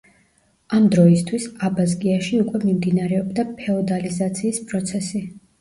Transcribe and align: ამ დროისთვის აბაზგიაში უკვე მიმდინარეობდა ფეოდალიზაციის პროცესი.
ამ 0.77 0.87
დროისთვის 0.95 1.45
აბაზგიაში 1.67 2.39
უკვე 2.45 2.63
მიმდინარეობდა 2.63 3.47
ფეოდალიზაციის 3.61 4.63
პროცესი. 4.73 5.27